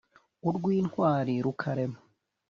Urw' 0.47 0.71
intwari 0.79 1.33
rukarema; 1.45 1.99